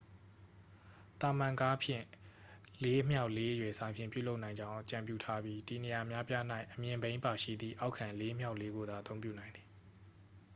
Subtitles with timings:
[1.21, 2.05] သာမန်ကားဖြင့်
[2.83, 9.67] 4 x 4 အရွယ်အစားဖြင့် ပြုလုပ်နိုင်ကြောင်း အကြံပြုထားပြီး တည်နေရာအများအပြား၌ အမြင့်ဘီးပါရှိသည့် အောက်ခံ 4 x 4 ကိုသာ အသုံးပြုနိုင်သည်